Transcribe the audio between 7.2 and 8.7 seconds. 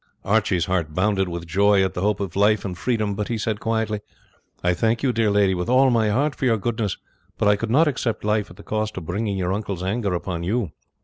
but I could not accept life at the